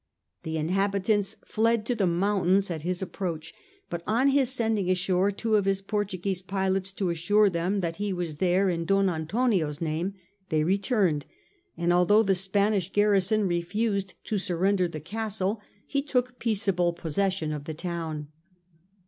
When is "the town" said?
17.65-18.29